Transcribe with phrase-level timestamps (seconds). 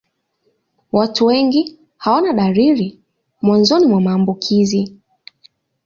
[0.91, 2.99] Watu wengi hawana dalili
[3.41, 4.95] mwanzoni mwa maambukizi.